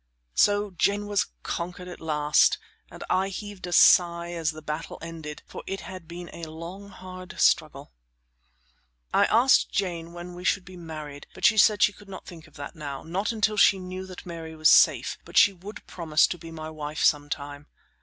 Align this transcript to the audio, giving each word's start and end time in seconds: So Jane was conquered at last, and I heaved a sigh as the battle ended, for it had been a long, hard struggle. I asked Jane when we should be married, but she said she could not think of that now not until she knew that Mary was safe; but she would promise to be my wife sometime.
So 0.33 0.71
Jane 0.71 1.05
was 1.05 1.27
conquered 1.43 1.87
at 1.87 2.01
last, 2.01 2.57
and 2.89 3.03
I 3.07 3.29
heaved 3.29 3.67
a 3.67 3.71
sigh 3.71 4.31
as 4.31 4.49
the 4.49 4.63
battle 4.63 4.97
ended, 4.99 5.43
for 5.45 5.61
it 5.67 5.81
had 5.81 6.07
been 6.07 6.27
a 6.33 6.49
long, 6.49 6.89
hard 6.89 7.39
struggle. 7.39 7.93
I 9.13 9.25
asked 9.25 9.69
Jane 9.71 10.11
when 10.11 10.33
we 10.33 10.43
should 10.43 10.65
be 10.65 10.75
married, 10.75 11.27
but 11.35 11.45
she 11.45 11.55
said 11.59 11.83
she 11.83 11.93
could 11.93 12.09
not 12.09 12.25
think 12.25 12.47
of 12.47 12.55
that 12.55 12.75
now 12.75 13.03
not 13.03 13.31
until 13.31 13.57
she 13.57 13.77
knew 13.77 14.07
that 14.07 14.25
Mary 14.25 14.55
was 14.55 14.71
safe; 14.71 15.19
but 15.23 15.37
she 15.37 15.53
would 15.53 15.85
promise 15.85 16.25
to 16.29 16.39
be 16.39 16.49
my 16.49 16.71
wife 16.71 17.03
sometime. 17.03 17.67